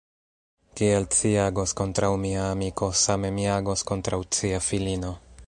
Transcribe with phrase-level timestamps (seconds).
[0.79, 5.15] Kiel ci agos kontraŭ mia amiko, same mi agos kontraŭ cia filino.